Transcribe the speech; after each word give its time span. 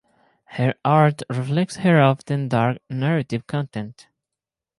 Her 0.45 0.73
art 0.83 1.21
reflects 1.29 1.75
her 1.75 2.01
often 2.01 2.47
dark 2.49 2.79
narrative 2.89 3.45
content. 3.45 4.07